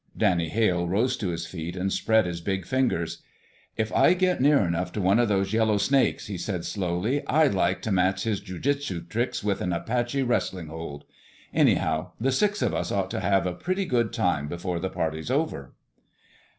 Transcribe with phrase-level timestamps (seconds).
[0.17, 3.21] Danny Hale rose to his feet and spread his big fingers.
[3.77, 7.53] "If I get near enough to one of those yellow snakes," he said slowly, "I'd
[7.53, 11.03] like to match his jiu jitsu tricks with an Apache wrestling hold.
[11.53, 15.29] Anyhow, the six of us ought to have a pretty good time before the party's
[15.29, 15.75] over."